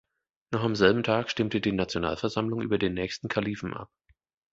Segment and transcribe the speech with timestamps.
[0.51, 3.91] Noch am selben Tag stimmte die Nationalversammlung über den nächsten Kalifen ab.